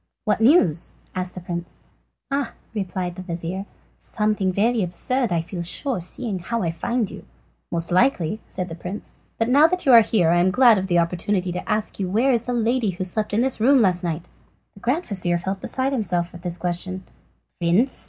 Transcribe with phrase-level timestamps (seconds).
[0.25, 1.79] "What news?" asked the prince.
[2.31, 3.67] "Ah!" replied the vizir,
[3.99, 7.23] "something absurd, I feel sure, seeing how I find you."
[7.71, 10.87] "Most likely," said the prince; "but now that you are here I am glad of
[10.87, 14.03] the opportunity to ask you where is the lady who slept in this room last
[14.03, 14.27] night?"
[14.73, 17.03] The grand vizir felt beside himself at this question.
[17.59, 17.99] "Prince!"